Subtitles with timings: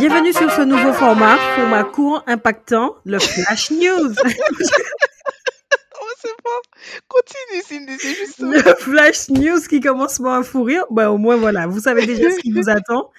[0.00, 4.14] Bienvenue sur ce nouveau format, format court, impactant, le Flash News.
[6.52, 6.60] Oh,
[7.08, 10.84] Continue, Cindy, c'est juste le Flash News qui commence par un fou rire.
[10.90, 13.10] Ben, au moins, voilà, vous savez déjà ce qui vous attend.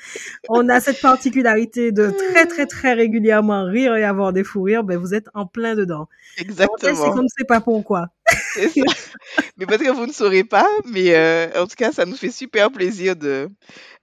[0.49, 4.84] On a cette particularité de très, très, très régulièrement rire et avoir des fous rires.
[4.84, 6.09] Ben, vous êtes en plein dedans.
[6.35, 7.12] C'est Exactement.
[7.13, 8.07] comme c'est pas pourquoi?
[8.54, 8.82] C'est ça.
[9.57, 12.32] Mais peut-être que vous ne saurez pas, mais euh, en tout cas, ça nous fait
[12.32, 13.49] super plaisir de,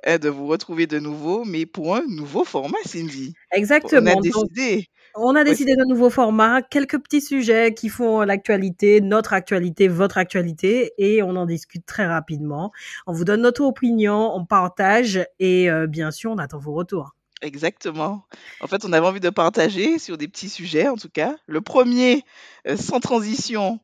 [0.06, 3.34] euh, de vous retrouver de nouveau, mais pour un nouveau format, Cindy.
[3.52, 4.10] On Exactement.
[4.10, 4.88] a Donc, décidé.
[5.14, 10.16] On a décidé d'un nouveau format, quelques petits sujets qui font l'actualité, notre actualité, votre
[10.18, 12.70] actualité, et on en discute très rapidement.
[13.06, 17.14] On vous donne notre opinion, on partage, et euh, bien sûr, on attend vos retours.
[17.40, 18.24] Exactement.
[18.60, 21.36] En fait, on avait envie de partager sur des petits sujets, en tout cas.
[21.46, 22.24] Le premier,
[22.66, 23.80] euh, sans transition,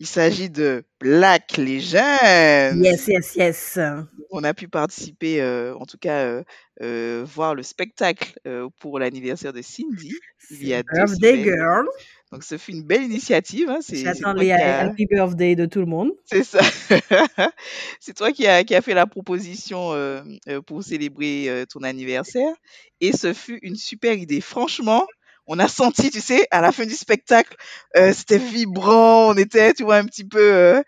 [0.00, 2.74] il s'agit de Black Legends.
[2.82, 3.78] Yes, yes, yes.
[4.30, 6.42] On a pu participer, euh, en tout cas, euh,
[6.80, 8.32] euh, voir le spectacle
[8.80, 10.14] pour l'anniversaire de Cindy
[10.50, 11.86] il y a deux Birthday girl.
[12.32, 13.68] Donc, ce fut une belle initiative.
[13.68, 13.80] Hein.
[13.92, 16.12] J'attends les happy birthday de tout le monde.
[16.24, 16.60] C'est ça.
[18.00, 19.92] C'est toi qui a, qui a fait la proposition
[20.66, 22.54] pour célébrer ton anniversaire.
[23.00, 24.40] Et ce fut une super idée.
[24.40, 25.06] Franchement,
[25.52, 27.56] on a senti, tu sais, à la fin du spectacle,
[27.96, 29.30] euh, c'était vibrant.
[29.30, 30.38] On était, tu vois, un petit peu.
[30.40, 30.80] euh,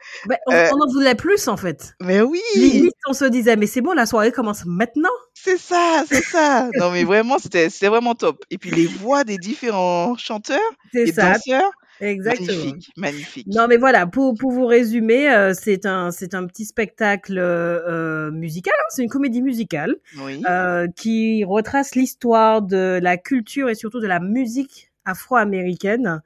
[0.47, 1.95] on, Euh, on en voulait plus, en fait.
[2.01, 5.11] mais oui, Limite, on se disait, mais c'est bon, la soirée commence maintenant.
[5.35, 6.69] c'est ça, c'est ça.
[6.79, 8.45] Non, mais vraiment, c'était c'était vraiment top.
[8.51, 10.61] Et puis les voix des différents chanteurs
[10.95, 11.71] et ça, danseurs,
[12.11, 12.47] exactement.
[12.47, 13.47] magnifique, magnifique.
[13.47, 18.31] Non, mais voilà, pour, pour vous résumer, euh, c'est un, c'est un petit spectacle euh,
[18.31, 23.75] musical, hein, c'est une comédie musicale Oui, euh, qui retrace l'histoire de la culture et
[23.75, 26.23] surtout de la musique afro-américaine.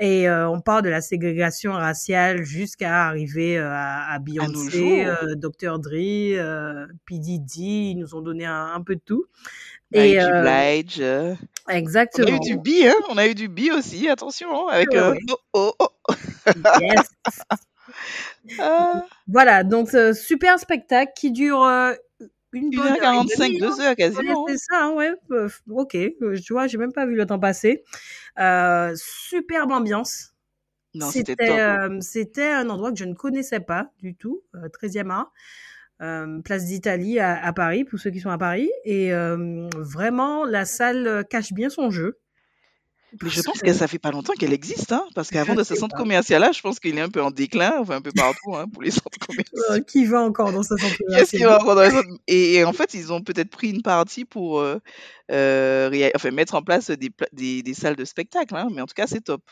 [0.00, 5.34] Et euh, on part de la ségrégation raciale jusqu'à arriver euh, à, à Beyoncé, euh,
[5.34, 5.78] Dr.
[5.80, 7.18] Dre, P.
[7.18, 9.24] Diddy, ils nous ont donné un, un peu de tout.
[9.92, 11.00] Et Blige.
[11.00, 11.34] euh,
[11.66, 12.38] On a eu exactement.
[12.38, 12.94] du bi, hein.
[13.10, 16.12] On a eu du bi aussi, attention, hein, avec Ouais, oh, oh, oh.
[16.80, 17.08] Yes.
[18.60, 21.66] Ah, Voilà, donc super spectacle qui dure
[22.52, 23.58] une bonne heure et 1h45, demie.
[23.62, 23.76] hein.
[23.76, 24.46] 2 heures quasiment.
[24.48, 25.12] c'est ça, hein, ouais.
[25.32, 27.84] euh, ok, euh, tu vois, j'ai même pas vu le temps passer.
[28.38, 30.34] Euh, superbe ambiance.
[31.00, 31.90] C'était hein.
[31.90, 35.32] euh, c'était un endroit que je ne connaissais pas du tout, euh, 13e art,
[36.02, 38.70] euh, place d'Italie à, à Paris, pour ceux qui sont à Paris.
[38.84, 42.18] Et euh, vraiment, la salle euh, cache bien son jeu.
[43.22, 45.74] Mais je pense que ça fait pas longtemps qu'elle existe, hein, parce qu'avant de ce
[45.74, 48.66] centre commercial-là, je pense qu'il est un peu en déclin, enfin un peu partout, hein,
[48.72, 49.58] pour les centres commerciaux.
[49.70, 52.08] Euh, qui va encore dans ce centre commercial va encore dans les centres?
[52.26, 54.78] Et, et en fait, ils ont peut-être pris une partie pour euh,
[55.30, 58.86] euh, enfin, mettre en place des, pla- des, des salles de spectacle, hein, mais en
[58.86, 59.42] tout cas, c'est top.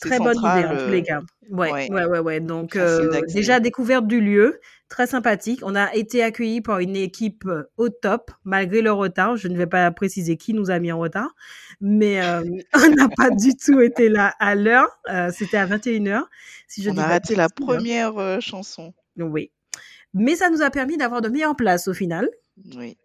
[0.00, 1.20] Très bonne idée en tous les euh, cas.
[1.50, 2.40] Ouais, ouais, ouais, ouais, ouais.
[2.40, 5.60] Donc euh, déjà découverte du lieu, très sympathique.
[5.62, 9.36] On a été accueillis par une équipe euh, au top malgré le retard.
[9.36, 11.34] Je ne vais pas préciser qui nous a mis en retard,
[11.80, 12.20] mais
[12.74, 14.88] on n'a pas du tout été là à l'heure.
[15.32, 16.22] C'était à 21h,
[16.68, 18.94] si je On dis a raté la première chanson.
[19.18, 19.50] Oui.
[20.14, 22.28] Mais ça nous a permis d'avoir de meilleures places au final.
[22.76, 22.96] Oui.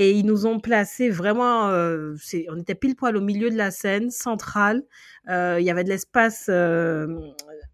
[0.00, 2.14] Et ils nous ont placés vraiment, euh,
[2.50, 4.84] on était pile poil au milieu de la scène, centrale.
[5.28, 7.08] Euh, il y avait de l'espace euh,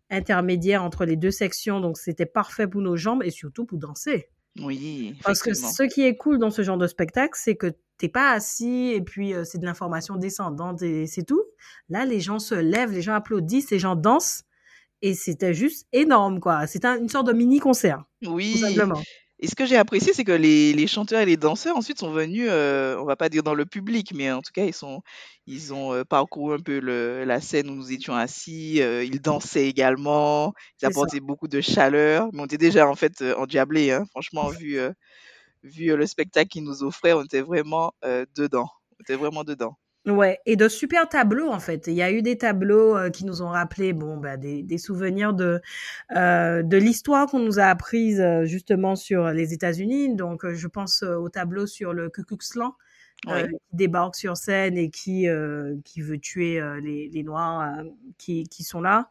[0.08, 4.28] intermédiaire entre les deux sections, donc c'était parfait pour nos jambes et surtout pour danser.
[4.62, 8.08] Oui, Parce que ce qui est cool dans ce genre de spectacle, c'est que t'es
[8.08, 11.42] pas assis et puis c'est de l'information descendante et c'est tout.
[11.90, 14.44] Là, les gens se lèvent, les gens applaudissent, les gens dansent
[15.02, 16.60] et c'était juste énorme, quoi.
[16.84, 18.56] Un- une sorte de mini concert, tout Oui.
[18.58, 19.02] simplement.
[19.40, 22.12] Et ce que j'ai apprécié, c'est que les, les chanteurs et les danseurs ensuite sont
[22.12, 25.02] venus, euh, on va pas dire dans le public, mais en tout cas, ils sont,
[25.46, 28.80] ils ont euh, parcouru un peu le, la scène où nous étions assis.
[28.80, 30.54] euh, ils dansaient également.
[30.82, 30.86] Ils ça.
[30.86, 32.28] apportaient beaucoup de chaleur.
[32.32, 34.04] Mais on était déjà en fait euh, endiablés, hein.
[34.10, 34.92] Franchement, vu, euh,
[35.64, 38.68] vu euh, le spectacle qu'ils nous offraient, on était vraiment euh, dedans.
[38.98, 39.76] On était vraiment dedans.
[40.06, 41.86] Ouais, et de super tableaux en fait.
[41.86, 44.76] Il y a eu des tableaux euh, qui nous ont rappelé bon bah des, des
[44.76, 45.62] souvenirs de
[46.14, 50.14] euh, de l'histoire qu'on nous a apprise euh, justement sur les États-Unis.
[50.14, 52.74] Donc euh, je pense au tableau sur le Ku Klux Klan
[53.26, 53.44] Oui.
[53.70, 57.82] qui débarque sur scène et qui euh, qui veut tuer les, les noirs
[58.18, 59.08] qui qui sont là.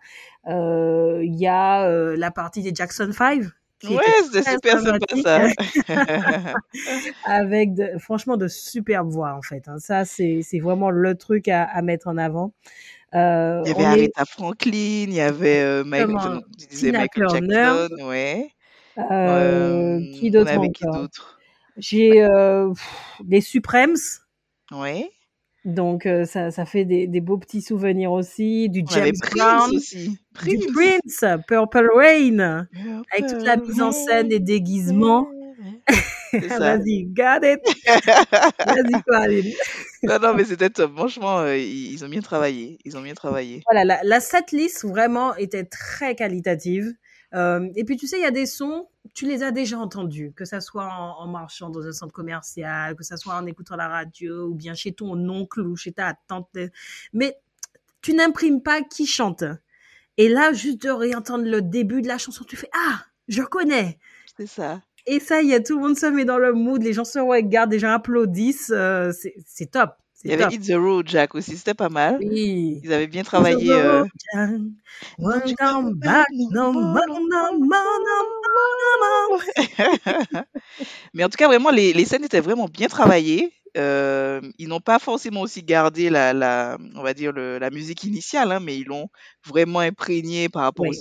[0.48, 3.44] Euh, Il y a euh, la partie des Jackson 5
[3.85, 6.53] qui Ouais, très super sympa ça.
[7.25, 9.68] avec de, franchement de superbes voix en fait.
[9.68, 9.77] hein.
[9.80, 12.53] Ça, c'est c'est vraiment le truc à, à mettre en avant.
[13.13, 17.27] Euh, Il y avait est Aretha Franklin, il y avait euh, Michael, tu disais Michael
[17.30, 18.50] Jackson, ouais.
[18.97, 21.07] euh, qui d'autre encore?
[21.77, 22.27] J'ai
[23.27, 23.95] les Supremes.
[24.71, 25.12] Ouais.
[25.65, 28.69] Donc, euh, ça, ça fait des, des beaux petits souvenirs aussi.
[28.69, 30.18] Du James Prince Brown, aussi.
[30.45, 31.24] du Prince.
[31.48, 32.68] Purple Rain,
[33.12, 35.27] avec toute la mise en scène, les déguisements.
[36.33, 37.62] Vas-y, got it.
[38.65, 39.54] Vas-y, Coraline.
[40.04, 40.94] non, non, mais c'était top.
[40.95, 42.80] Franchement, euh, ils, ils ont bien travaillé.
[42.86, 43.62] Ils ont bien travaillé.
[43.69, 46.94] Voilà, la, la setlist vraiment était très qualitative.
[47.33, 50.33] Euh, et puis, tu sais, il y a des sons, tu les as déjà entendus,
[50.35, 53.75] que ça soit en, en marchant dans un centre commercial, que ça soit en écoutant
[53.75, 56.50] la radio, ou bien chez ton oncle ou chez ta tante.
[57.12, 57.38] Mais
[58.01, 59.44] tu n'imprimes pas qui chante.
[60.18, 63.97] Et là, juste de réentendre le début de la chanson, tu fais Ah, je connais.
[64.38, 64.81] C'est ça.
[65.06, 67.19] Et ça y est, tout le monde se met dans le mood, les gens se
[67.19, 68.71] regardent, les gens applaudissent.
[68.74, 69.12] euh,
[69.45, 69.95] c'est top.
[70.23, 70.45] Il y avait.
[70.55, 71.57] Hit the Road Jack aussi.
[71.57, 72.17] C'était pas mal.
[72.21, 72.79] Oui.
[72.83, 73.71] Ils avaient bien travaillé.
[73.73, 74.03] euh.
[81.13, 83.53] Mais en tout cas, vraiment, les, les scènes étaient vraiment bien travaillées.
[83.77, 88.03] Euh, ils n'ont pas forcément aussi gardé la, la on va dire le- la musique
[88.03, 89.09] initiale, hein, mais ils l'ont
[89.47, 90.97] vraiment imprégné par rapport au Oui,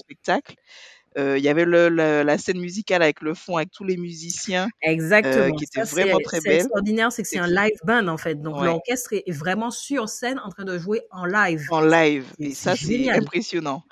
[1.18, 3.96] Euh, Il y avait le, le- la scène musicale avec le fond, avec tous les
[3.96, 5.54] musiciens, euh, exactement.
[5.56, 6.56] qui était Ça, vraiment très belle.
[6.56, 8.36] extraordinaire, c'est que c'est un live band en fait.
[8.40, 11.66] Donc Ouais, l'orchestre est vraiment sur scène en train de jouer en live.
[11.70, 12.24] en live.
[12.38, 13.82] Et ça, c'est impressionnant.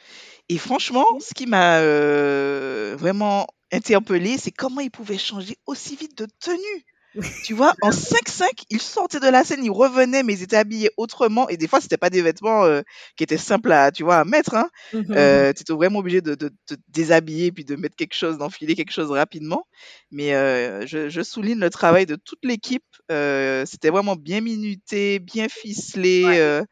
[0.48, 6.18] Et franchement, ce qui m'a euh, vraiment interpellée, c'est comment ils pouvaient changer aussi vite
[6.18, 6.84] de tenue.
[7.44, 10.90] Tu vois, en 5-5, ils sortaient de la scène, ils revenaient, mais ils étaient habillés
[10.96, 11.48] autrement.
[11.48, 12.82] Et des fois, c'était pas des vêtements euh,
[13.16, 14.54] qui étaient simples à, tu vois, à mettre.
[14.54, 14.68] Hein.
[14.92, 15.06] Mhm.
[15.10, 18.38] Euh, tu étais vraiment obligé de, de, de te déshabiller puis de mettre quelque chose,
[18.38, 19.66] d'enfiler quelque chose rapidement.
[20.12, 22.84] Mais euh, je, je souligne le travail de toute l'équipe.
[23.08, 26.24] C'était vraiment bien minuté, bien ficelé.
[26.24, 26.62] Ouais.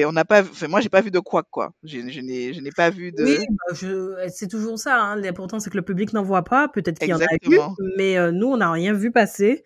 [0.00, 1.70] et on n'a pas, enfin, moi, j'ai pas vu de quoi quoi.
[1.84, 3.38] Je, n'ai, je n'ai pas vu Oui, de.
[3.38, 5.00] bah, je- c'est toujours ça.
[5.00, 5.16] Hein.
[5.16, 6.68] L'important, c'est que le public n'en voit pas.
[6.68, 7.58] Peut-être qu'il y en a eu,
[7.96, 9.62] mais nous, on n'a rien vu passer.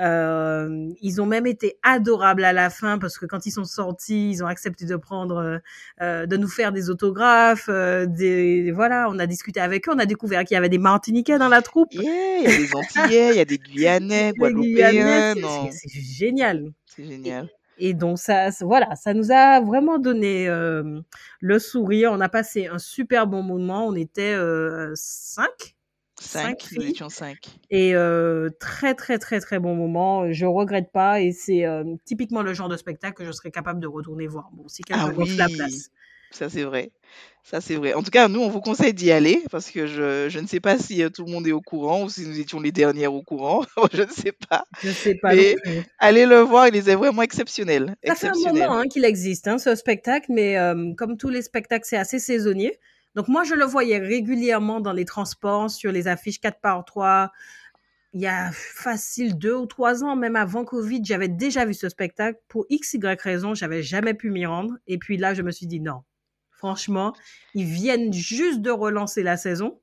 [0.00, 4.30] Euh, ils ont même été adorables à la fin parce que quand ils sont sortis,
[4.30, 5.58] ils ont accepté de prendre, euh,
[6.02, 7.68] euh, de nous faire des autographes.
[7.68, 9.92] euh, des, voilà, on a discuté avec eux.
[9.94, 11.92] On a découvert qu'il y avait des Martiniquais dans la troupe.
[11.92, 15.34] Yeah, il y a des Antillais, il y a des Guyanais, Guadeloupéens.
[15.70, 16.72] c'est génial.
[16.86, 17.48] c'est Et, génial.
[17.78, 21.00] et donc ça, ça- voilà, ça nous a vraiment donné euh,
[21.40, 22.10] le sourire.
[22.12, 23.86] On a passé un super bon moment.
[23.86, 25.73] On était euh, cinq,
[26.20, 26.90] cinq Cinq, nous filles.
[26.90, 27.38] étions cinq.
[27.70, 30.32] Et euh, très très très très bon moment.
[30.32, 33.80] Je regrette pas et c'est euh, typiquement le genre de spectacle que je serais capable
[33.80, 34.50] de retourner voir.
[34.52, 35.90] Bon, si Ah quelqu'un la oui, place.
[36.30, 36.92] ça c'est vrai.
[37.42, 37.94] Ça c'est vrai.
[37.94, 40.60] En tout cas, nous, on vous conseille d'y aller parce que je, je ne sais
[40.60, 43.12] pas si euh, tout le monde est au courant ou si nous étions les dernières
[43.14, 43.64] au courant.
[43.92, 44.64] je ne sais pas.
[44.82, 45.56] Je sais pas Mais
[45.98, 47.96] allez le voir, il est vraiment exceptionnel.
[48.06, 51.42] Ça fait un moment hein, qu'il existe hein, ce spectacle, mais euh, comme tous les
[51.42, 52.78] spectacles, c'est assez saisonnier.
[53.14, 57.30] Donc moi, je le voyais régulièrement dans les transports, sur les affiches 4 par 3
[58.14, 61.88] il y a facile deux ou trois ans, même avant Covid, j'avais déjà vu ce
[61.88, 62.38] spectacle.
[62.46, 64.74] Pour x, y raison, j'avais jamais pu m'y rendre.
[64.86, 66.04] Et puis là, je me suis dit non.
[66.50, 67.12] Franchement,
[67.54, 69.80] ils viennent juste de relancer la saison.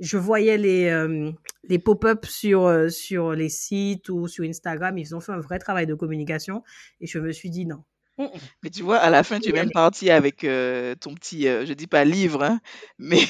[0.00, 1.30] Je voyais les, euh,
[1.62, 4.98] les pop-up sur, euh, sur les sites ou sur Instagram.
[4.98, 6.64] Ils ont fait un vrai travail de communication.
[7.00, 7.84] Et je me suis dit non.
[8.62, 11.66] Mais tu vois, à la fin, tu es même parti avec euh, ton petit, euh,
[11.66, 12.60] je dis pas livre, hein,
[12.98, 13.20] mais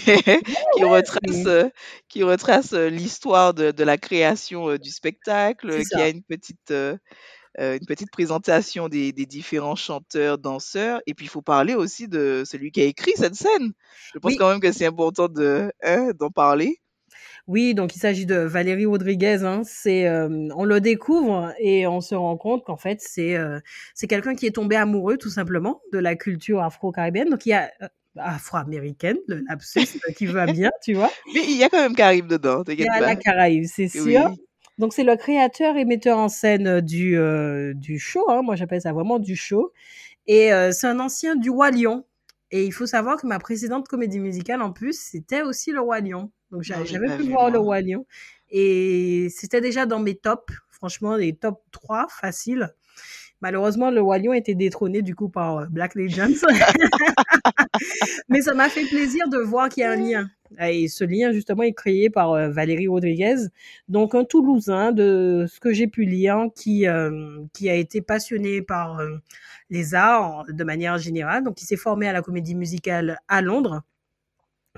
[0.70, 1.68] qui Ouais, retrace, c'est euh,
[2.08, 6.22] qui retrace euh, l'histoire de, de la création euh, du spectacle, euh, qui a une
[6.22, 6.96] petite, euh,
[7.60, 11.00] euh, une petite présentation des, des différents chanteurs, danseurs.
[11.06, 13.72] Et puis, il faut parler aussi de celui qui a écrit cette scène.
[14.14, 16.78] Je pense Oui, quand même que c'est important de, hein, d'en parler.
[17.46, 19.44] Oui, donc il s'agit de Valérie Rodriguez.
[19.44, 19.62] Hein.
[19.64, 23.60] C'est, euh, on le découvre et on se rend compte qu'en fait c'est euh,
[23.94, 27.28] c'est quelqu'un qui est tombé amoureux tout simplement de la culture afro-caribéenne.
[27.28, 31.10] Donc il y a euh, afro-américaine, le lapsus qui va bien, tu vois.
[31.34, 33.16] Mais il y a quand même Caraïbes dedans, Il y a la.
[33.16, 34.04] Caraïbe, c'est sûr.
[34.04, 34.36] Oui.
[34.78, 37.18] Donc c'est le créateur et metteur en scène du
[37.74, 38.24] du show.
[38.30, 38.40] Hein.
[38.42, 39.70] Moi j'appelle ça vraiment du show.
[40.26, 42.04] Et c'est un ancien du Roi Lion.
[42.50, 46.00] Et il faut savoir que ma précédente comédie musicale, en plus, c'était aussi le Roi
[46.00, 46.30] Lion.
[46.54, 47.64] Donc j'avais pu voir le moi.
[47.64, 48.06] Roi Lion.
[48.50, 50.54] Et c'était déjà dans mes tops.
[50.70, 52.72] Franchement, les top 3 faciles.
[53.40, 56.46] Malheureusement, le Roi Lion était détrôné du coup par euh, Black Legends.
[58.28, 60.30] Mais ça m'a fait plaisir de voir qu'il y a un lien.
[60.60, 63.36] Et ce lien, justement, est créé par euh, Valérie Rodriguez,
[63.88, 68.62] donc un Toulousain, de ce que j'ai pu lire, qui, euh, qui a été passionné
[68.62, 69.16] par euh,
[69.70, 71.44] les arts de manière générale.
[71.44, 73.82] Donc, il s'est formé à la comédie musicale à Londres.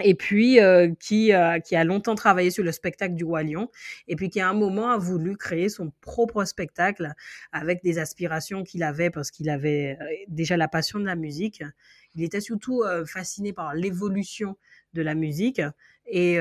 [0.00, 3.71] Et puis euh, qui, euh, qui a longtemps travaillé sur le spectacle du Roi Lion,
[4.09, 7.12] et puis qui à un moment a voulu créer son propre spectacle
[7.53, 11.62] avec des aspirations qu'il avait parce qu'il avait euh, déjà la passion de la musique.
[12.15, 14.57] Il était surtout fasciné par l'évolution
[14.95, 15.61] de la musique,
[16.07, 16.38] et,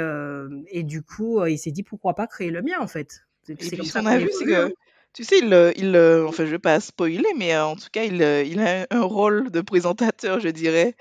[0.68, 3.26] et du coup, il s'est dit pourquoi pas créer le mien en fait.
[3.50, 4.74] Et puis ce qu'on a vu, c'est que
[5.16, 7.88] tu sais, il, euh, il euh, enfin, je vais pas spoiler, mais euh, en tout
[7.90, 10.94] cas, il, il a un rôle de présentateur, je dirais,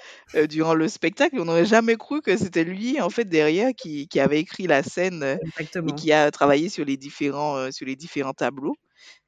[0.49, 1.40] durant le spectacle.
[1.40, 4.85] On n'aurait jamais cru que c'était lui, en fait, derrière, qui, qui avait écrit la
[4.85, 5.38] scène
[5.83, 8.76] et qui a travaillé sur les différents, sur les différents tableaux.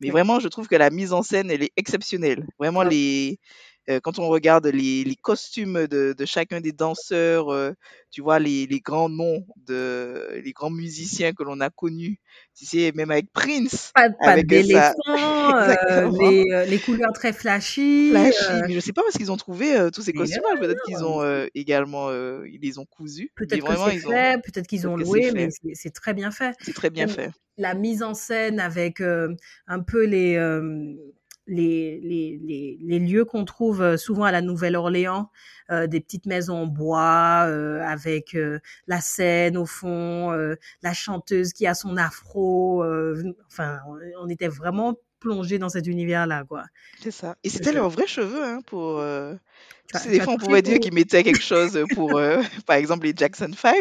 [0.00, 2.46] Mais vraiment, je trouve que la mise en scène, elle est exceptionnelle.
[2.60, 3.40] Vraiment, les,
[3.88, 7.72] euh, quand on regarde les, les costumes de, de, chacun des danseurs, euh,
[8.10, 12.18] tu vois, les, les, grands noms, de, les grands musiciens que l'on a connus,
[12.56, 13.92] tu sais, même avec Prince.
[13.94, 18.10] Pas, pas avec d'éléphants, euh, les, les, couleurs très flashy.
[18.10, 20.58] Flashy, mais je sais pas parce qu'ils ont trouvé tous ces costumes-là.
[20.58, 22.10] Peut-être qu'ils ont également,
[22.44, 23.30] ils les ont cousus.
[23.36, 26.56] Peut-être que c'est fait, peut-être qu'ils ont loué, mais c'est très bien fait.
[26.60, 27.30] C'est très bien fait.
[27.58, 30.36] La mise en scène avec un peu les
[31.46, 35.30] les, les, les, les lieux qu'on trouve euh, souvent à la Nouvelle-Orléans,
[35.70, 40.30] euh, des petites maisons en bois euh, avec euh, la scène au fond,
[40.82, 42.84] la chanteuse qui a son afro.
[43.46, 43.80] enfin,
[44.20, 46.64] on était vraiment plongé dans cet univers-là, quoi.
[47.00, 47.36] C'est ça.
[47.42, 49.02] Et c'était leurs vrais cheveux, hein, pour.
[50.08, 52.20] Des fois, on pouvait dire qu'ils mettaient quelque chose pour,
[52.66, 53.74] par exemple, les Jackson 5,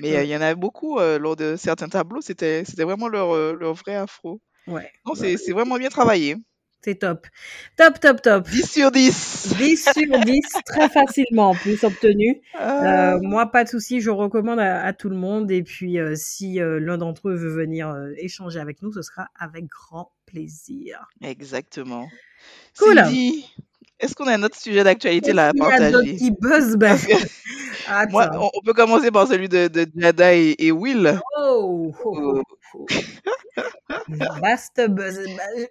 [0.00, 2.20] mais il y en avait beaucoup lors de certains tableaux.
[2.20, 4.40] C'était, vraiment leur, leur vrai afro.
[4.66, 4.90] Ouais.
[5.06, 6.36] Non, c'est, c'est vraiment bien travaillé.
[6.84, 7.28] C'est top.
[7.76, 8.48] Top, top, top.
[8.48, 9.54] 10 sur 10.
[9.56, 12.42] 10 sur 10, très facilement en plus obtenu.
[12.60, 15.52] Euh, moi, pas de souci, je recommande à, tout le monde.
[15.52, 19.28] Et puis, euh, si euh, l'un d'entre eux veut venir échanger avec nous, ce sera
[19.38, 21.06] avec grand plaisir.
[21.22, 22.08] Exactement.
[22.76, 22.96] Cool.
[22.96, 23.46] Cindy,
[24.00, 26.16] est-ce qu'on a un autre sujet d'actualité là à partager?
[26.16, 26.98] qui ben.
[28.10, 31.20] Moi, on, on, peut commencer par celui de, de Jada et, et Will.
[31.38, 32.42] Oh, oh,
[32.74, 32.86] oh.
[34.40, 35.20] Vaste buzz.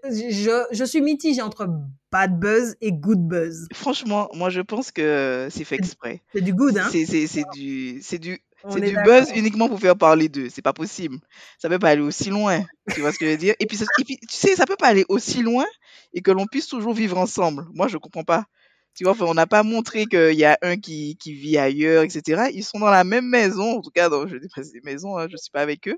[0.06, 1.68] Je, je suis mitigée entre
[2.12, 3.68] bad buzz et good buzz.
[3.74, 6.22] Franchement, moi je pense que c'est fait exprès.
[6.34, 7.06] C'est du good, hein C'est
[7.54, 10.50] du, c'est du, du buzz uniquement pour faire parler d'eux.
[10.50, 11.18] C'est pas possible.
[11.58, 12.64] Ça peut pas aller aussi loin.
[12.94, 13.56] Tu vois ce que je veux dire?
[13.60, 15.66] Et puis, et puis, tu sais, ça peut pas aller aussi loin
[16.14, 17.66] et que l'on puisse toujours vivre ensemble.
[17.74, 18.46] Moi, je comprends pas.
[18.94, 22.52] Tu vois, on n'a pas montré qu'il y a un qui, qui vit ailleurs, etc.
[22.54, 25.18] Ils sont dans la même maison, en tout cas, dans, je dis pas des maisons,
[25.18, 25.98] hein, je suis pas avec eux.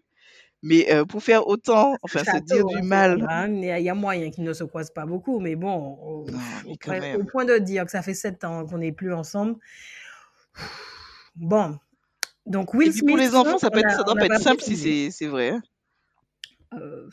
[0.66, 3.28] Mais euh, pour faire autant, enfin, se dire du mal.
[3.50, 7.44] Il y a moyen qu'ils ne se croisent pas beaucoup, mais bon, au, au, point
[7.44, 9.58] de dire que ça fait sept ans qu'on n'est plus ensemble.
[11.36, 11.78] Bon.
[12.46, 13.10] Donc, Will Smith.
[13.10, 15.50] Pour les enfants, ça, peut être, ça doit pas être simple si c'est vrai.
[15.50, 15.62] Hein.
[16.80, 17.10] Euh,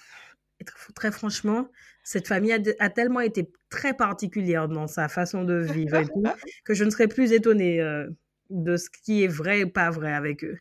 [0.95, 1.69] très franchement,
[2.05, 6.23] cette famille a, a, tellement été très particulière dans sa façon de vivre et tout,
[6.65, 8.09] que je ne serais plus étonnée euh,
[8.51, 10.59] de ce qui est vrai et pas vrai avec eux.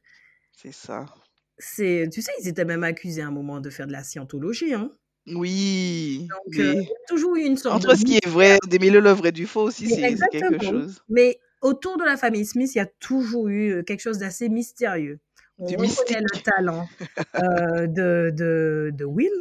[0.51, 1.05] C'est ça
[1.59, 4.73] c'est, tu sais, ils étaient même accusés à un moment de faire de la scientologie,
[4.73, 4.91] hein.
[5.27, 6.27] Oui.
[6.29, 9.01] Donc, euh, il y a toujours eu une sorte Entre ce qui est vrai, démêler
[9.01, 11.03] le vrai du faux aussi, c'est quelque chose.
[11.09, 14.49] Mais autour de la famille Smith, il y a toujours eu euh, quelque chose d'assez
[14.49, 15.19] mystérieux.
[15.59, 16.17] On du reconnaît mystique.
[16.17, 16.87] le talent
[17.35, 19.31] euh, de, de, de, Will,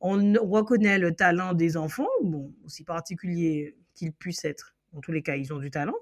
[0.00, 4.74] on reconnaît le talent des enfants, bon, aussi particulier qu'ils puissent être.
[4.94, 5.94] En tous les cas, ils ont du talent.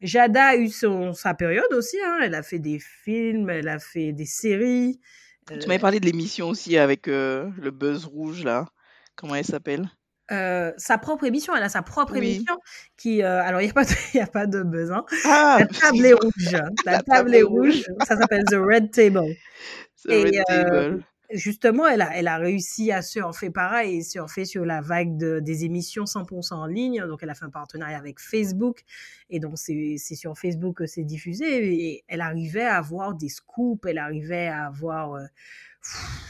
[0.00, 1.96] Jada a eu son, sa période aussi.
[2.04, 2.18] Hein.
[2.22, 5.00] Elle a fait des films, elle a fait des séries.
[5.48, 8.66] Tu m'avais parlé de l'émission aussi avec euh, le buzz rouge, là.
[9.14, 9.90] Comment elle s'appelle?
[10.32, 12.18] Euh, sa propre émission, elle a sa propre oui.
[12.18, 12.56] émission
[12.96, 15.04] qui, euh, alors il n'y a, pas de, y a pas de buzz, hein.
[15.26, 19.34] ah, la table est rouge, la, la table est rouge, ça s'appelle The Red Table.
[20.06, 24.64] The Et, Red Table justement, elle a, elle a réussi à surfer pareil, surfer sur
[24.64, 27.04] la vague de, des émissions 100% en ligne.
[27.06, 28.84] Donc, elle a fait un partenariat avec Facebook.
[29.30, 31.74] Et donc, c'est sur Facebook que c'est diffusé.
[31.74, 35.24] Et elle arrivait à avoir des scoops, elle arrivait à avoir euh,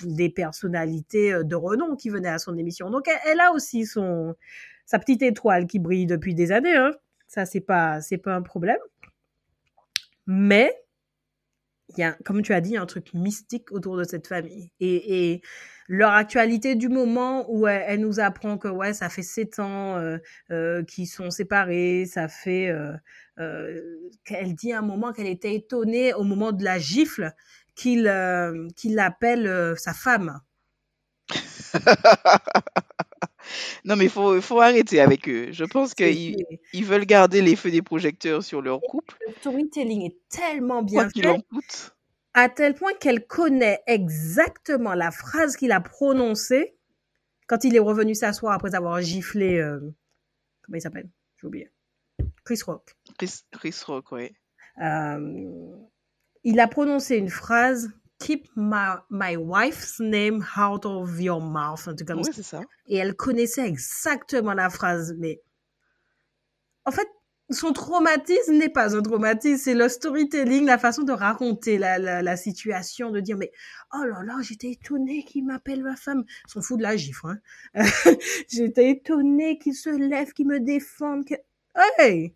[0.02, 2.90] des personnalités euh, de renom qui venaient à son émission.
[2.90, 4.34] Donc, elle, a aussi son,
[4.86, 6.76] sa petite étoile qui brille depuis des années.
[6.76, 6.92] Hein.
[7.26, 8.78] Ça, c'est pas, pas un problème.
[10.26, 10.83] Mais
[11.90, 14.70] il y a, comme tu as dit, un truc mystique autour de cette famille.
[14.80, 15.42] Et,
[15.86, 20.16] leur actualité du moment où elle, nous apprend que ouais, ça fait sept ans euh,
[20.50, 22.68] euh, qu'ils sont séparés, ça fait...
[22.70, 22.92] Euh,
[23.38, 23.78] euh
[24.24, 27.32] qu'elle dit un moment qu'elle était étonnée au moment de la gifle
[27.74, 28.10] qu'il
[28.76, 30.40] qu'il appelle sa femme.
[33.84, 35.48] non, mais il faut, faut arrêter avec eux.
[35.52, 36.36] Je pense qu'ils
[36.72, 39.16] ils veulent garder les feux des projecteurs sur leur couple.
[39.26, 41.26] Le storytelling est tellement bien fait.
[41.26, 41.94] En coûte.
[42.34, 46.76] À tel point qu'elle connaît exactement la phrase qu'il a prononcée
[47.46, 49.58] quand il est revenu s'asseoir après avoir giflé.
[49.58, 49.78] Euh,
[50.62, 51.08] comment il s'appelle?
[51.40, 51.70] J'ai oublié.
[52.44, 52.96] Chris Rock.
[53.18, 54.32] Chris, Chris Rock, oui.
[54.82, 55.76] Euh,
[56.42, 57.90] il a prononcé une phrase
[58.20, 61.86] Keep my, my wife's name out of your mouth.
[61.88, 62.32] Un truc comme Oui, ça.
[62.32, 62.62] c'est ça.
[62.86, 65.14] Et elle connaissait exactement la phrase.
[65.18, 65.42] Mais
[66.84, 67.08] en fait,
[67.50, 72.22] son traumatisme n'est pas un traumatisme, c'est le storytelling, la façon de raconter la, la,
[72.22, 73.52] la situation, de dire mais
[73.94, 76.24] oh là là, j'étais étonnée qu'il m'appelle ma femme.
[76.46, 77.38] Ils sont fous de la gifle.
[77.74, 77.84] Hein.
[78.48, 81.26] j'étais étonnée qu'il se lève, qu'il me défende.
[81.26, 81.34] Que...
[81.98, 82.34] Hey!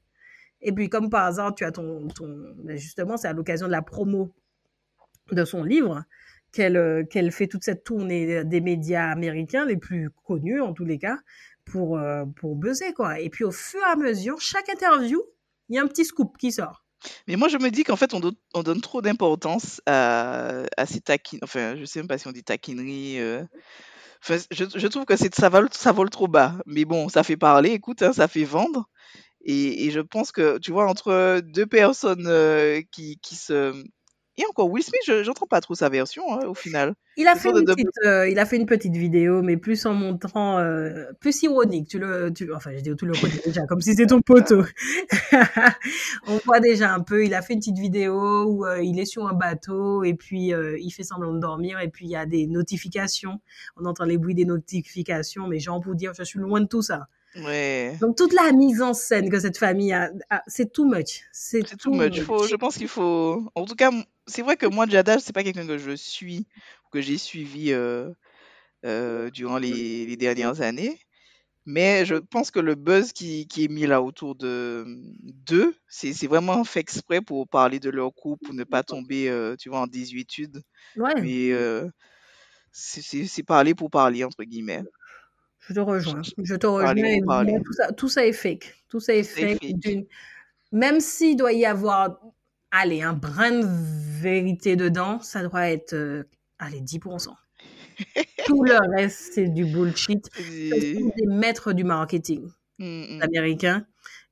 [0.60, 2.28] Et puis comme par hasard, tu as ton, ton...
[2.58, 4.34] ben, justement, c'est à l'occasion de la promo
[5.34, 6.04] de son livre
[6.52, 10.98] qu'elle qu'elle fait toute cette tournée des médias américains les plus connus en tous les
[10.98, 11.18] cas
[11.64, 13.20] pour euh, pour buzzer quoi.
[13.20, 15.22] Et puis au fur et à mesure, chaque interview,
[15.68, 16.84] il y a un petit scoop qui sort.
[17.26, 20.86] Mais moi, je me dis qu'en fait, on, do- on donne trop d'importance à, à
[20.86, 21.44] ces taquineries.
[21.44, 23.20] Enfin, je sais même pas si on dit taquineries.
[23.20, 23.44] euh.
[24.50, 26.56] Je, trouve que ça vole, ça vole trop bas.
[26.66, 28.88] Mais bon, ça fait parler, écoute, hein, ça fait vendre.
[29.42, 33.72] Et, je pense que, tu vois, entre deux personnes euh, qui, qui se...
[34.40, 36.94] Et encore, Will Smith, je n'entends pas trop sa version, hein, au final.
[37.16, 38.94] Il a Ce fait sont de une double- petite, euh, il a fait une petite
[38.94, 41.88] vidéo, mais plus en montrant, euh, plus ironique.
[41.88, 44.62] Tu le, tu, enfin, je dis, tu le connais déjà, comme si c'était ton poteau.
[46.28, 47.24] On voit déjà un peu.
[47.24, 50.52] Il a fait une petite vidéo où euh, il est sur un bateau et puis
[50.52, 53.40] il fait semblant de dormir et puis il y a des notifications.
[53.76, 56.82] On entend les bruits des notifications, mais genre pour dire, je suis loin de tout
[56.82, 57.08] ça.
[57.36, 57.96] Ouais.
[58.00, 61.22] Donc toute la mise en scène que cette famille a, a- c'est too much.
[61.32, 62.20] C'est too much.
[62.22, 63.44] Faut, je pense qu'il faut.
[63.54, 63.90] En tout cas,
[64.26, 66.46] c'est vrai que moi, Jada, c'est pas quelqu'un que je suis,
[66.92, 68.10] que j'ai suivi euh,
[68.84, 70.98] euh, durant les, les dernières années.
[71.66, 74.86] Mais je pense que le buzz qui, qui est mis là autour de
[75.22, 79.54] d'eux, c'est vraiment fait exprès pour parler de leur couple, pour ne pas tomber, euh,
[79.58, 80.62] tu vois, en désuétude.
[80.96, 81.52] Ouais, Mais
[82.72, 84.82] c'est parler pour parler, entre guillemets.
[85.68, 86.22] Je te rejoins.
[86.42, 87.60] Je te rejoins.
[87.64, 88.74] Tout ça, tout ça est fake.
[88.88, 89.60] Tout ça est fake.
[90.72, 92.20] Même s'il doit y avoir,
[92.70, 93.66] allez, un brin de
[94.20, 96.24] vérité dedans, ça doit être, euh,
[96.58, 97.34] allez, 10%.
[98.46, 100.26] Tout le reste, c'est du bullshit.
[100.36, 103.22] Ce C'est- des maîtres du marketing Mm, mm.
[103.22, 103.86] américain.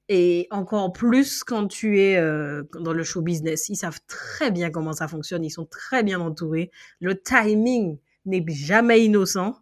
[0.08, 3.68] Et encore plus quand tu es euh, dans le show business.
[3.68, 5.42] Ils savent très bien comment ça fonctionne.
[5.44, 6.70] Ils sont très bien entourés.
[7.00, 9.56] Le timing n'est jamais innocent.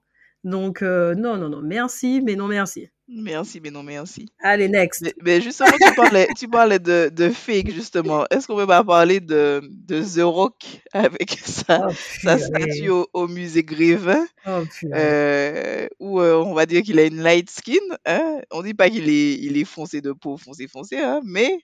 [0.45, 1.63] Donc, euh, non, non, non.
[1.63, 2.89] Merci, mais non, merci.
[3.09, 4.27] Merci, mais non, merci.
[4.43, 5.03] Allez, next.
[5.03, 8.27] Mais, mais justement, tu parlais, tu parlais de, de fake, justement.
[8.31, 13.07] Est-ce qu'on peut pas parler de, de The Rock avec sa, Oh, sa statue au,
[13.15, 14.63] au musée Grévin, Oh,
[14.95, 17.75] euh, où euh, on va dire qu'il a une light skin.
[18.05, 18.41] Hein?
[18.51, 21.21] On dit pas qu'il est, il est foncé de peau, foncé, foncé, hein?
[21.25, 21.59] mais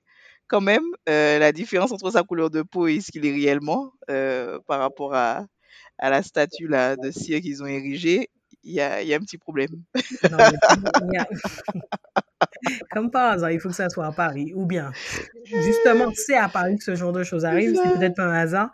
[0.48, 3.92] quand même, euh, la différence entre sa couleur de peau et ce qu'il est réellement
[4.66, 5.46] par rapport à,
[5.98, 8.28] à la statue là, de cire qu'ils ont érigée,
[8.62, 9.70] il y a, il y a un petit problème.
[10.30, 10.38] Non,
[11.12, 11.26] y a-
[12.90, 14.52] Comme par hasard, il faut que ça soit à Paris.
[14.54, 14.92] Ou bien,
[15.44, 17.74] justement, c'est à Paris que ce genre de choses arrive.
[17.82, 18.70] C'est peut-être pas un hasard.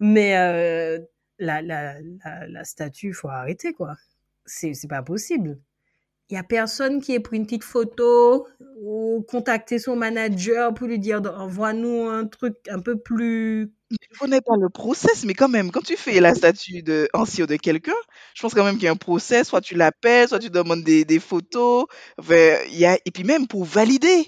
[0.00, 0.98] Mais euh,
[1.38, 3.96] la, la, la, la statue, il faut arrêter, quoi.
[4.46, 5.58] C'est pas possible.
[6.30, 8.46] Il y a personne qui ait pris une petite photo
[8.82, 13.72] ou contacté son manager pour lui dire envoie-nous un truc un peu plus.
[13.90, 17.46] Je connais pas le process, mais quand même, quand tu fais la statue de, cire
[17.46, 17.94] de quelqu'un,
[18.34, 20.82] je pense quand même qu'il y a un process, soit tu l'appelles, soit tu demandes
[20.82, 21.86] des, photos,
[22.28, 24.26] y a, et puis même pour valider.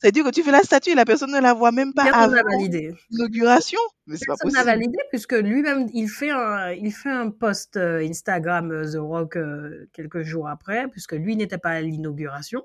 [0.00, 2.22] C'est-à-dire que tu fais la statue et la personne ne la voit même pas Personne
[2.22, 2.94] avant n'a validé.
[3.10, 3.78] l'inauguration.
[4.06, 8.00] Mais c'est Personne n'a validé puisque lui-même il fait un il fait un post euh,
[8.08, 12.64] Instagram euh, The Rock euh, quelques jours après puisque lui n'était pas à l'inauguration.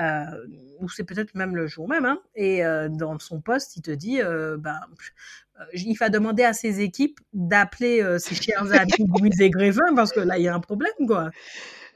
[0.00, 0.24] Euh,
[0.78, 3.90] ou c'est peut-être même le jour même hein, et euh, dans son post il te
[3.90, 4.78] dit euh, ben
[5.72, 10.20] il va demander à ses équipes d'appeler ses chers amis du musée Grévin parce que
[10.20, 11.30] là il y a un problème quoi.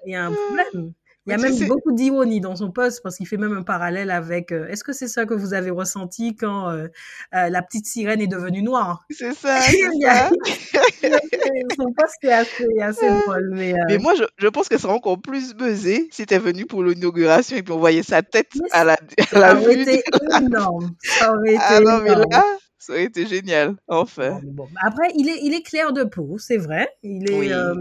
[0.05, 0.93] Il y a un problème
[1.27, 4.11] il y a même beaucoup d'ironie dans son post parce qu'il fait même un parallèle
[4.11, 6.89] avec euh, est-ce que c'est ça que vous avez ressenti quand euh,
[7.35, 9.05] euh, la petite sirène est devenue noire?
[9.11, 9.61] C'est ça,
[10.03, 10.31] ça.
[11.77, 14.93] son poste est assez, assez drôle, mais, Mais moi, je, je pense que ça serait
[14.95, 18.69] encore plus buzzé si t'es venu pour l'inauguration et puis on voyait sa tête Mais
[18.73, 19.83] à la, à ça la aurait vue.
[19.83, 20.03] été
[20.41, 20.91] énorme.
[21.03, 22.31] Ça aurait été Ah non, mais énorme.
[22.31, 22.45] là,
[22.79, 23.77] ça aurait été génial.
[23.89, 24.31] Enfin.
[24.31, 24.69] Bon, mais bon.
[24.85, 26.89] Après, il est, il est clair de peau, c'est vrai.
[27.03, 27.53] Il est, Oui.
[27.53, 27.75] euh,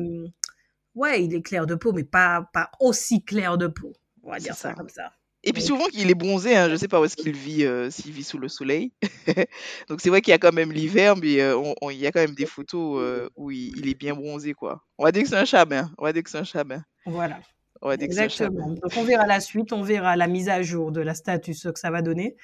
[0.95, 3.93] ouais, il est clair de peau, mais pas, pas aussi clair de peau.
[4.23, 4.73] On va dire ça, ça.
[4.75, 5.13] comme ça.
[5.43, 7.89] Et puis souvent qu'il est bronzé, hein, je sais pas où est-ce qu'il vit, euh,
[7.89, 8.91] s'il vit sous le soleil.
[9.89, 12.19] Donc c'est vrai qu'il y a quand même l'hiver, mais euh, il y a quand
[12.19, 14.83] même des photos euh, où il, il est bien bronzé, quoi.
[14.99, 15.89] On va dire que c'est un chabin.
[15.97, 16.83] On va dire que c'est un chabin.
[17.07, 17.39] Voilà.
[17.81, 18.53] On va dire que c'est un chabin.
[18.53, 18.75] Exactement.
[18.75, 21.69] Donc, on verra la suite, on verra la mise à jour de la statue, ce
[21.69, 22.35] que ça va donner.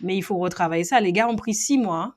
[0.00, 1.00] Mais il faut retravailler ça.
[1.00, 2.16] Les gars ont pris six mois.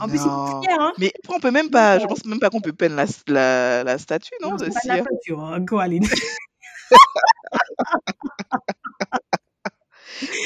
[0.00, 0.04] Hein.
[0.04, 0.92] En plus, sont fiers, hein.
[0.98, 3.84] Mais après, on peut même pas, je pense même pas qu'on peut peindre la, la,
[3.84, 5.60] la statue, non, Non, de c'est pas la peinture, hein.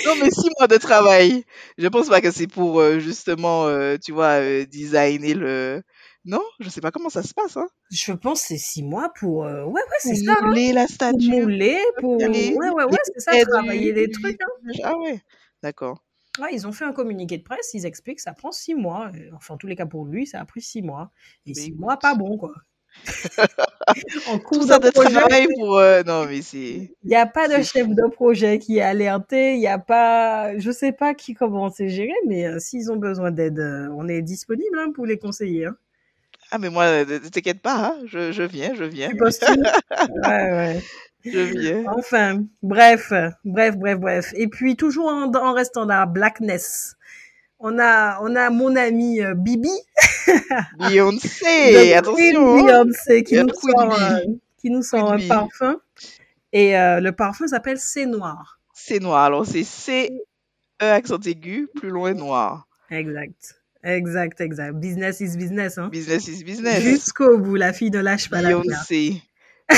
[0.07, 1.45] Non, mais six mois de travail.
[1.79, 5.83] Je pense pas que c'est pour euh, justement, euh, tu vois, euh, designer le.
[6.25, 7.57] Non, je sais pas comment ça se passe.
[7.57, 7.69] Hein.
[7.91, 9.39] Je pense que c'est six mois pour.
[9.45, 10.35] Ouais, ouais, c'est ça.
[10.41, 10.47] hein.
[10.47, 12.17] mouler la Pour statue, mouler, pour.
[12.19, 14.41] les, Ouais, ouais, ouais, c'est ça, travailler du trucs.
[14.43, 14.73] hein.
[14.83, 15.21] Ah ouais,
[15.63, 16.03] d'accord.
[16.39, 19.11] Ouais, ils ont fait un communiqué de presse, ils expliquent que ça prend six mois.
[19.15, 21.11] Euh, Enfin, en tous les cas, pour lui, ça a pris six mois.
[21.47, 22.53] Et Mais six mois, pas bon, quoi.
[24.27, 25.79] En tout cours ça de de projet, travail pour.
[25.79, 29.55] euh, Non, mais c'est il n'y a pas de chef de projet qui est alerté,
[29.55, 32.97] il n'y a pas, je sais pas qui comment c'est géré, mais euh, s'ils ont
[32.97, 35.67] besoin d'aide, euh, on est disponible hein, pour les conseiller.
[35.67, 35.77] Hein.
[36.51, 39.63] Ah, mais moi, euh, t'inquiète pas, hein, je, je viens, je viens, Tu postules?
[40.25, 40.91] Ouais, ouais.
[41.25, 41.85] Je viens.
[41.97, 43.13] Enfin, bref,
[43.45, 44.33] bref, bref, bref.
[44.35, 46.97] Et puis toujours en, en restant dans la blackness,
[47.59, 49.69] on a, on a mon ami euh, Bibi,
[50.79, 52.63] Beyoncé, attention, hein.
[52.65, 54.19] Beyoncé, qui nous sort, euh,
[54.59, 55.77] qui nous sort un parfum.
[56.53, 58.59] Et euh, le parfum s'appelle C'est Noir.
[58.73, 59.25] C'est noir.
[59.25, 60.11] Alors, c'est C,
[60.83, 62.67] E accent aigu, plus loin noir.
[62.91, 63.57] Exact.
[63.85, 64.75] Exact, exact.
[64.75, 65.89] Business is business, hein.
[65.89, 66.83] Business is business.
[66.83, 68.61] Jusqu'au bout, la fille ne lâche pas l'affaire.
[68.63, 69.23] Beyoncé.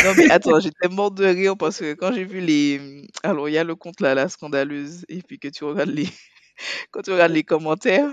[0.01, 2.81] Non, mais attends, j'étais morte de rire parce que quand j'ai vu les.
[3.23, 6.09] Alors, il y a le compte là, la scandaleuse, et puis que tu regardes les.
[6.93, 8.11] Quand tu regardes les commentaires,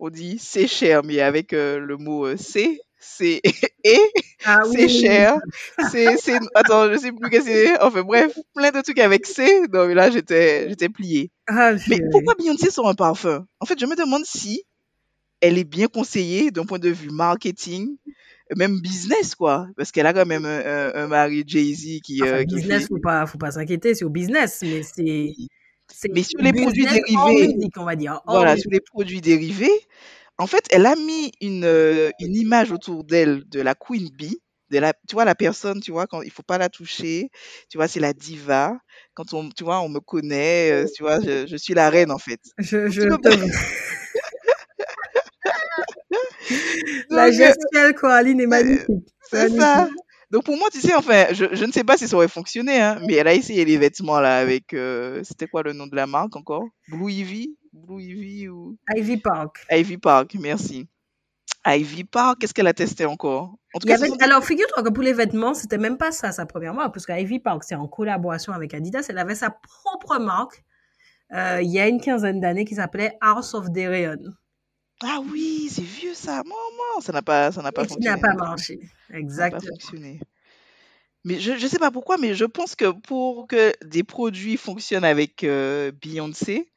[0.00, 3.40] on dit c'est cher, mais avec euh, le mot euh, c'est, c'est
[3.84, 3.98] et,
[4.44, 5.36] Ah c'est cher,
[5.90, 6.38] c'est, c'est.
[6.54, 7.80] Attends, je sais plus qu'est-ce que c'est.
[7.80, 9.68] Enfin, bref, plein de trucs avec c'est.
[9.72, 11.30] Non, mais là, j'étais, j'étais pliée.
[11.48, 13.46] ah, Mais pourquoi Beyoncé sort un parfum?
[13.60, 14.64] En fait, je me demande si
[15.40, 17.96] elle est bien conseillée d'un point de vue marketing,
[18.56, 19.66] même business, quoi.
[19.76, 22.88] Parce qu'elle a quand même un, un- mari Jay-Z qui, Enfin, euh, qui business, fait.
[22.88, 25.34] faut pas, faut pas s'inquiéter, c'est au business, mais c'est,
[26.12, 28.62] Mais sur les produits dérivés, musique, on va dire, voilà, musique.
[28.62, 29.80] sur les produits dérivés,
[30.38, 34.38] en fait, elle a mis une, euh, une image autour d'elle de la Queen Bee.
[34.70, 37.28] De la, tu vois, la personne, tu vois, quand il faut pas la toucher,
[37.68, 38.78] tu vois, c'est la diva.
[39.12, 42.10] Quand on, tu vois, on me connaît, euh, tu vois, je, je suis la reine,
[42.10, 42.40] en fait.
[42.56, 43.28] Je, je te...
[47.10, 48.86] La euh, gestuelle Coraline est magnifique.
[49.30, 49.88] c'est ça.
[50.32, 52.80] Donc pour moi, tu sais, enfin, je, je ne sais pas si ça aurait fonctionné,
[52.80, 55.94] hein, mais elle a essayé les vêtements là avec, euh, c'était quoi le nom de
[55.94, 56.64] la marque encore?
[56.88, 57.54] Blue Ivy?
[57.70, 58.78] Blue Ivy ou?
[58.96, 59.66] Ivy Park.
[59.70, 60.88] Ivy Park, merci.
[61.66, 63.56] Ivy Park, qu'est-ce qu'elle a testé encore?
[63.74, 66.32] En tout cas, avait, sont alors, figure-toi que pour les vêtements, c'était même pas ça
[66.32, 69.06] sa première marque, parce qu'Ivy Park, c'est en collaboration avec Adidas.
[69.10, 70.64] Elle avait sa propre marque,
[71.34, 74.32] euh, il y a une quinzaine d'années, qui s'appelait House of Dereon.
[75.02, 78.16] Ah oui, c'est vieux ça, maman, ça n'a pas, ça n'a pas Et qui n'a
[78.16, 78.18] fonctionné.
[78.18, 78.78] pas marché.
[79.26, 79.60] Ça n'a pas Exactement.
[79.60, 80.20] fonctionné.
[81.24, 85.04] Mais je ne sais pas pourquoi, mais je pense que pour que des produits fonctionnent
[85.04, 86.72] avec euh, Beyoncé,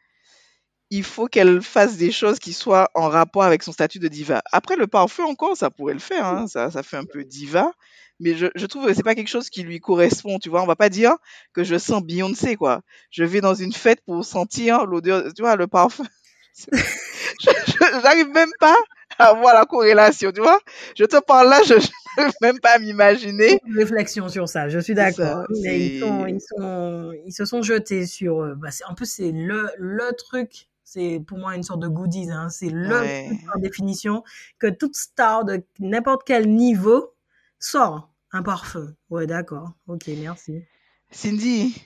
[0.91, 4.43] il faut qu'elle fasse des choses qui soient en rapport avec son statut de diva.
[4.51, 7.71] Après, le parfum encore, ça pourrait le faire, hein, ça, ça fait un peu diva,
[8.19, 10.61] mais je, je trouve que c'est pas quelque chose qui lui correspond, tu vois.
[10.63, 11.15] On va pas dire
[11.53, 12.81] que je sens Beyoncé, quoi.
[13.11, 16.05] Je vais dans une fête pour sentir l'odeur, tu vois, le parfum.
[17.39, 18.75] Je- J'arrive même pas
[19.19, 20.59] à voir la corrélation, tu vois.
[20.97, 21.73] Je te parle là, je
[22.17, 23.59] n'arrive même pas à m'imaginer.
[23.65, 25.45] Une réflexion sur ça, je suis d'accord.
[25.49, 25.55] ils,
[25.99, 26.31] sont, c'est...
[26.31, 28.41] ils, sont, ils se sont jetés sur.
[28.41, 30.67] euh, Bah, c'est- en plus, c'est le, le truc.
[30.83, 32.29] C'est pour moi une sorte de goodies.
[32.31, 33.29] Hein, c'est le Ouais.
[33.47, 34.23] par définition
[34.59, 37.13] que toute star de n'importe quel niveau
[37.59, 38.93] sort un parfum.
[39.09, 39.71] Ouais, d'accord.
[39.87, 40.63] Ok, merci.
[41.09, 41.81] Cindy,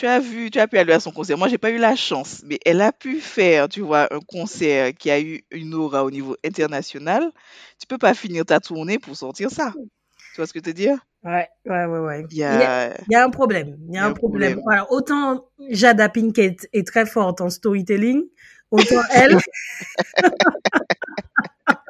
[0.00, 1.36] tu as vu, tu as pu aller à son concert.
[1.36, 4.94] Moi, j'ai pas eu la chance, mais elle a pu faire, tu vois, un concert
[4.94, 7.30] qui a eu une aura au niveau international.
[7.78, 9.76] Tu peux pas finir ta tournée pour sortir ça.
[10.32, 10.98] Tu vois ce que je veux te dire?
[11.22, 12.26] Ouais, ouais, ouais, ouais.
[12.30, 13.76] Il y a, a, il y a un problème.
[13.88, 14.54] Il y il y a un problème.
[14.54, 14.60] problème.
[14.64, 18.24] Voilà, autant Jada Pinkett est très forte en storytelling,
[18.70, 19.36] autant elle,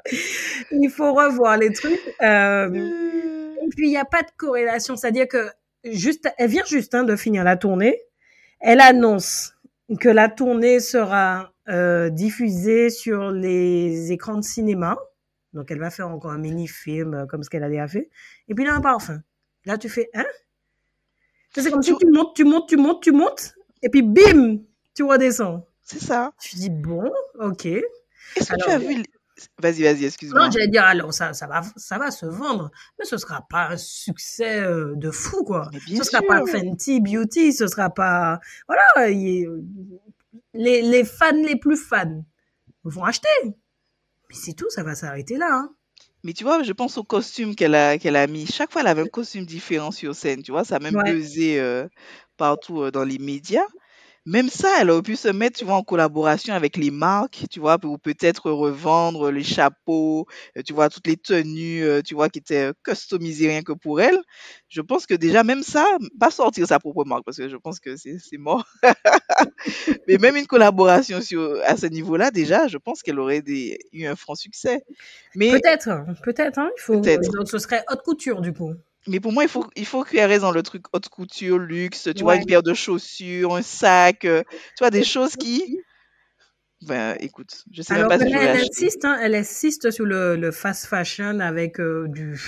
[0.70, 2.00] il faut revoir les trucs.
[2.22, 4.96] Euh, Euh, et puis, il n'y a pas de corrélation.
[4.96, 5.48] C'est-à-dire que
[5.84, 8.00] juste, elle vient juste hein, de finir la tournée.
[8.60, 9.54] Elle annonce
[10.00, 14.98] que la tournée sera euh, diffusée sur les écrans de cinéma.
[15.52, 18.08] Donc, elle va faire encore un mini-film euh, comme ce qu'elle a déjà fait.
[18.48, 19.20] Et puis, là, un parfum.
[19.64, 20.26] Là, tu fais, hein?
[21.54, 23.54] C'est comme si tu- montes, tu montes, tu montes, tu montes.
[23.82, 24.58] Et puis, bim!
[24.94, 25.66] Tu redescends.
[25.82, 26.32] C'est ça.
[26.40, 27.66] Tu dis, bon, ok.
[27.66, 29.02] Est-ce que tu as vu...
[29.58, 30.50] Vas-y, vas-y, non, excuse-moi.
[30.50, 33.76] j'allais dire, alors, ça, ça, va, ça va se vendre, mais ce sera pas un
[33.76, 35.70] succès euh, de fou, quoi.
[35.72, 36.44] Ce bien sera pas.
[36.46, 38.40] Fenty Beauty, ce sera pas.
[38.68, 39.48] Voilà, il-
[40.54, 42.24] les, les fans les plus fans
[42.84, 43.28] vont acheter.
[43.44, 45.48] Mais c'est tout, ça va s'arrêter là.
[45.50, 45.70] hein.
[46.22, 48.46] Mais tu vois, je pense au costume qu'elle a, qu'elle a mis.
[48.46, 50.42] Chaque fois, elle avait un costume différent sur scène.
[50.42, 51.58] Tu vois, ça a même Ouais.
[51.58, 51.88] euh,
[52.36, 53.64] partout euh, dans les médias.
[54.26, 57.58] Même ça, elle aurait pu se mettre, tu vois, en collaboration avec les marques, tu
[57.60, 62.28] vois, pour peut-être revendre les chapeaux, euh, tu vois, toutes les tenues, euh, tu vois,
[62.28, 64.18] qui étaient euh, customisées rien que pour elle.
[64.68, 65.86] Je pense que déjà, même ça,
[66.18, 68.64] pas sortir sa propre marque, parce que je pense que c'est c'est mort.
[70.08, 74.06] Mais même une collaboration sur, à ce niveau-là, déjà, je pense qu'elle aurait des- eu
[74.06, 74.82] un franc succès.
[75.34, 75.88] Mais, Peut-être,
[76.22, 77.00] peut-être, hein, il faut.
[77.00, 77.30] Peut-être.
[77.32, 78.72] Donc, ce serait haute couture, du coup.
[79.06, 82.08] Mais pour moi, il faut, il faut qu'elle reste dans le truc haute couture, luxe,
[82.14, 85.78] tu vois, une paire de chaussures, un sac, euh, tu vois, des choses qui,
[86.82, 90.36] ben, écoute, je sais même pas si je elle insiste, hein, elle insiste sur le,
[90.36, 92.40] le fast fashion avec euh, du,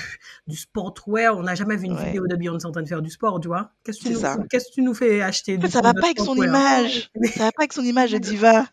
[0.47, 1.37] du sportwear.
[1.37, 2.07] On n'a jamais vu une Ouais.
[2.07, 3.73] vidéo de Beyoncé en train de faire du sport, tu vois.
[3.85, 4.39] Qu'est-ce que tu, nous, ça.
[4.49, 7.11] qu'est-ce que tu nous fais acheter du ça va pas avec son image.
[7.37, 8.67] Ça va pas avec son image de diva.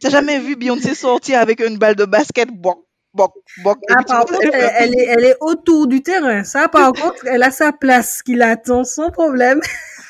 [0.00, 2.85] T'as jamais vu Beyoncé sortir avec une balle de basket, boc,
[3.16, 6.44] boc, boc, Ah, par contre, elle, elle est, elle est autour du terrain.
[6.44, 9.60] Ça, par contre, elle a sa place qui l'attend sans problème.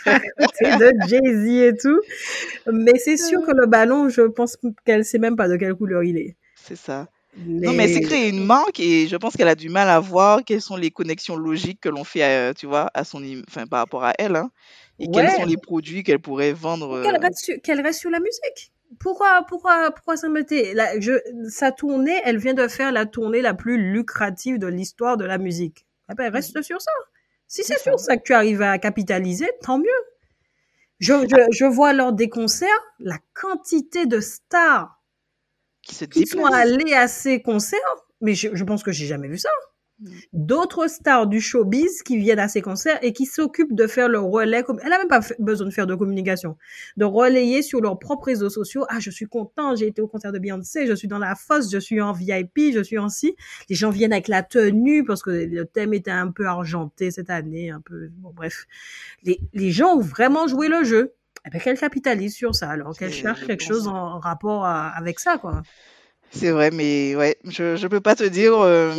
[0.38, 2.00] côté de Jay-Z et tout.
[2.72, 6.02] Mais c'est sûr que le ballon, je pense qu'elle sait même pas de quelle couleur
[6.02, 6.36] il est.
[6.54, 7.08] c'est ça.
[7.38, 10.42] Non, mais Mais créée une marque et je pense qu'elle a du mal à voir
[10.42, 13.80] quelles sont les connexions logiques que l'on fait, à, tu vois, à son, enfin, par
[13.80, 14.50] rapport à elle, hein,
[14.98, 17.02] et quels sont les produits qu'elle pourrait vendre.
[17.02, 18.72] qu'elle euh, reste, qu'elle reste sur la musique.
[19.00, 20.74] Pourquoi, pourquoi, pourquoi s'embêter?
[20.98, 21.12] Je,
[21.48, 25.38] Sa tournée, elle vient de faire la tournée la plus lucrative de l'histoire de la
[25.38, 25.86] musique.
[26.10, 26.90] Eh ben, reste sur ça.
[27.48, 29.86] Si C'est sur ça que tu arrives à capitaliser, tant mieux.
[30.98, 32.68] Je, je, je vois lors des concerts
[32.98, 35.00] la quantité de stars
[35.82, 37.78] qui se qui sont allées à ces concerts,
[38.20, 39.50] mais je, je pense que j'ai jamais vu ça.
[39.98, 40.10] Mm.
[40.34, 44.18] D'autres stars du showbiz qui viennent à ces concerts et qui s'occupent de faire le
[44.18, 44.62] relais.
[44.62, 44.78] Comme...
[44.82, 46.56] Elle n'a même pas besoin de faire de communication,
[46.98, 48.84] de relayer sur leurs propres réseaux sociaux.
[48.90, 51.70] Ah, je suis content, j'ai été au concert de Beyoncé, je suis dans la fosse,
[51.70, 53.36] je suis en VIP, je suis en ci.
[53.70, 57.30] Les gens viennent avec la tenue parce que le thème était un peu argenté cette
[57.30, 58.08] année, un peu.
[58.18, 58.66] Bon, bref,
[59.22, 61.14] les, les gens ont vraiment joué le jeu.
[61.46, 65.20] Eh ben, qu'elle capitalise sur ça, alors qu'elle cherche quelque chose en rapport à- avec
[65.20, 65.62] ça, quoi.
[66.32, 68.58] C'est vrai, mais ouais, je, je peux pas te dire.
[68.60, 68.92] euh,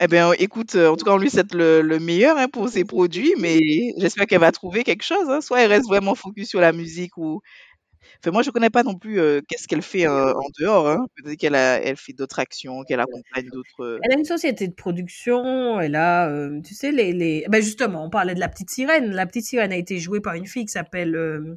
[0.00, 2.68] Eh bien, écoute, euh, en tout cas, on lui souhaite le, le meilleur hein, pour
[2.68, 3.58] ses produits, mais
[3.96, 5.28] j'espère qu'elle va trouver quelque chose.
[5.30, 5.40] hein.
[5.40, 7.40] Soit elle reste vraiment focus sur la musique ou.
[8.26, 10.88] Enfin, moi, je connais pas non plus euh, qu'est-ce qu'elle fait euh, en dehors.
[10.88, 11.06] Hein.
[11.14, 13.84] Peut-être qu'elle a, elle fait d'autres actions, qu'elle accompagne d'autres.
[13.84, 17.44] euh, Elle a une société de production, elle a, euh, tu sais, les, les...
[17.48, 19.12] Ben justement, on parlait de la petite sirène.
[19.12, 21.56] La petite sirène a été jouée par une fille qui s'appelle,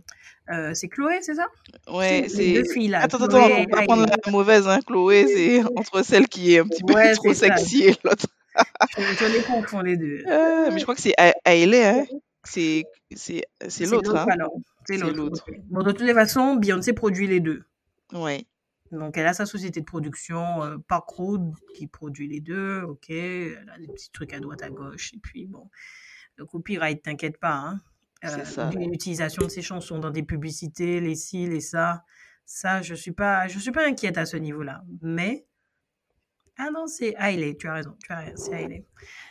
[0.74, 1.48] c'est Chloé, c'est ça?
[1.92, 4.32] Ouais, C'est les deux filles là, Attends, attends, Chloé attends, et faut pas prendre la
[4.32, 7.56] mauvaise, hein, Chloé, c'est entre celle qui est un petit peu Ouais, trop ça.
[7.56, 8.28] sexy et l'autre.
[8.98, 10.24] Je, je les confonds les deux.
[10.28, 11.14] Euh, mais je crois que c'est
[11.46, 12.06] Hailey, hein.
[12.44, 12.84] C'est
[13.18, 13.44] c'est
[13.86, 14.26] l'autre, hein.
[14.86, 15.46] C'est l'autre.
[15.70, 17.64] Bon, de toutes les façons, Beyoncé produit les deux.
[18.14, 18.46] Ouais.
[18.92, 23.10] Donc, elle a sa société de production, euh, Parkrood, qui produit les deux, ok.
[23.10, 25.14] Elle a des petits trucs à droite, à gauche.
[25.14, 25.70] Et puis, bon,
[26.38, 27.80] le copyright, t'inquiète pas, hein.
[28.24, 28.70] C'est Euh, ça.
[28.72, 32.04] L'utilisation de ses chansons dans des publicités, les ci, les ça,
[32.46, 34.82] ça, je suis pas, je suis pas inquiète à ce niveau-là.
[35.02, 35.46] Mais,
[36.58, 38.86] ah non, c'est Hailey, tu as raison, tu as raison, c'est Hailey.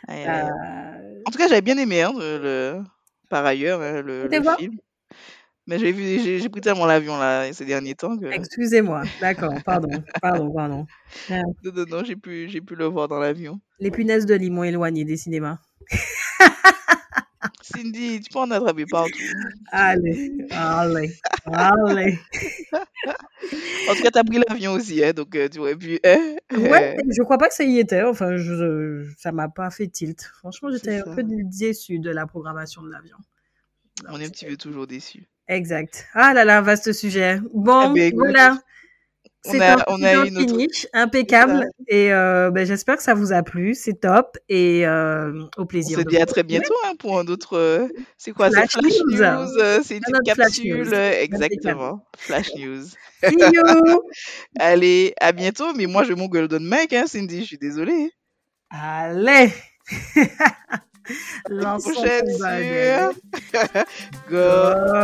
[0.08, 2.82] Euh, En tout cas, j'avais bien aimé, hein, le-
[3.28, 4.78] par ailleurs, hein, le, film.
[5.66, 10.02] Mais j'ai vu, j'ai pris tellement l'avion là ces derniers temps que Excusez-moi, d'accord, pardon,
[10.22, 10.86] pardon, pardon.
[11.28, 13.60] Non, non, non, j'ai pu, j'ai pu le voir dans l'avion.
[13.78, 15.58] Les punaises de lit m'ont éloigné des cinémas.
[17.72, 19.18] Cindy, tu peux en attraper partout.
[19.72, 21.12] Allez, allez,
[21.44, 22.18] allez.
[23.88, 25.98] En tout cas, t'as pris l'avion aussi, hein, donc euh, tu aurais pu.
[26.04, 28.02] hein, Ouais, euh, je crois pas que ça y était.
[28.02, 30.22] Enfin, je, ça m'a pas fait tilt.
[30.38, 33.16] Franchement, j'étais un peu déçue de la programmation de l'avion.
[34.08, 35.28] On est un petit peu toujours déçus.
[35.48, 36.06] Exact.
[36.14, 37.38] Ah là là, vaste sujet.
[37.42, 38.58] Eh Bon, ben, écoute, voilà.
[39.48, 40.48] On C'est a, un, on a un eu notre.
[40.48, 41.66] finish C'est impeccable.
[41.88, 43.74] Et euh, ben, j'espère que ça vous a plu.
[43.74, 44.36] C'est top.
[44.48, 47.56] Et euh, au On plaisir se de dit à très bientôt hein, pour un autre.
[47.56, 49.16] euh, c'est quoi, Flash Flash News.
[49.18, 50.90] News euh, C'est une autre capsule.
[50.92, 51.12] euh.
[51.22, 52.04] Exactement.
[52.16, 52.84] Flash News.
[54.60, 55.72] Allez, à bientôt.
[55.74, 57.40] Mais moi, je mon Golden Mike, hein, Cindy.
[57.40, 58.12] Je suis désolée.
[58.70, 59.52] Allez.
[61.78, 63.12] Prochaine sur
[64.28, 64.98] Golden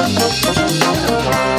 [0.00, 1.57] Thank